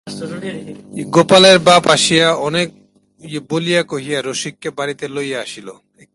গোপালের 1.15 1.57
বাপ 1.59 1.83
আসিয়া 1.87 2.27
অনেক 2.47 2.67
বলিয়া 3.49 3.81
কহিয়া 3.83 4.19
রসিককে 4.21 4.69
বাড়িতে 4.77 5.05
লইয়া 5.07 5.39
আসিল। 5.45 5.67